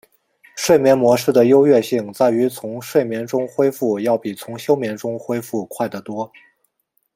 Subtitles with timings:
[0.55, 6.31] 睡眠模式的优越性在于从睡眠中恢复要比从休眠中恢复快得多。